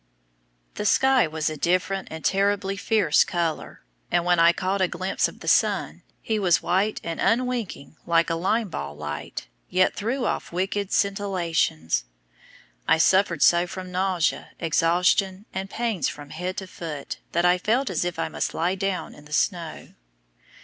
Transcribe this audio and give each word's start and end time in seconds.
The 0.73 0.85
sky 0.87 1.27
was 1.27 1.47
a 1.47 1.55
different 1.55 2.07
and 2.09 2.25
terribly 2.25 2.75
fierce 2.75 3.23
color; 3.23 3.83
and 4.09 4.25
when 4.25 4.39
I 4.39 4.51
caught 4.51 4.81
a 4.81 4.87
glimpse 4.87 5.27
of 5.27 5.41
the 5.41 5.47
sun, 5.47 6.01
he 6.23 6.39
was 6.39 6.63
white 6.63 6.99
and 7.03 7.21
unwinking 7.21 7.97
like 8.07 8.31
a 8.31 8.33
lime 8.33 8.69
ball 8.69 8.95
light, 8.97 9.45
yet 9.69 9.93
threw 9.93 10.25
off 10.25 10.51
wicked 10.51 10.89
scintillations. 10.91 12.05
I 12.87 12.97
suffered 12.97 13.43
so 13.43 13.67
from 13.67 13.91
nausea, 13.91 14.53
exhaustion, 14.59 15.45
and 15.53 15.69
pains 15.69 16.09
from 16.09 16.31
head 16.31 16.57
to 16.57 16.65
foot, 16.65 17.19
that 17.33 17.45
I 17.45 17.59
felt 17.59 17.91
as 17.91 18.03
if 18.03 18.17
I 18.17 18.27
must 18.27 18.55
lie 18.55 18.73
down 18.73 19.13
in 19.13 19.25
the 19.25 19.31
snow. 19.33 19.89